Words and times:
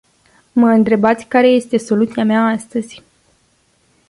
Mă 0.53 0.69
întrebați 0.69 1.25
care 1.25 1.47
este 1.47 1.77
soluția 1.77 2.23
mea 2.23 2.41
astăzi. 2.45 3.03